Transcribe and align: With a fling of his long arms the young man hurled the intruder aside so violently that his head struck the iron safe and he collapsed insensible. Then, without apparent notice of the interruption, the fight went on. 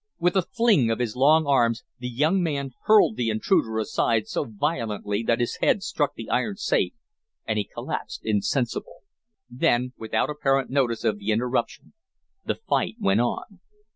With 0.17 0.35
a 0.35 0.41
fling 0.41 0.89
of 0.89 0.97
his 0.97 1.15
long 1.15 1.45
arms 1.45 1.83
the 1.99 2.09
young 2.09 2.41
man 2.41 2.71
hurled 2.85 3.17
the 3.17 3.29
intruder 3.29 3.77
aside 3.77 4.25
so 4.27 4.45
violently 4.45 5.21
that 5.21 5.39
his 5.39 5.57
head 5.57 5.83
struck 5.83 6.15
the 6.15 6.27
iron 6.27 6.55
safe 6.55 6.93
and 7.45 7.59
he 7.59 7.69
collapsed 7.71 8.21
insensible. 8.25 9.03
Then, 9.47 9.93
without 9.99 10.31
apparent 10.31 10.71
notice 10.71 11.03
of 11.03 11.19
the 11.19 11.29
interruption, 11.29 11.93
the 12.43 12.55
fight 12.55 12.95
went 12.99 13.21
on. 13.21 13.59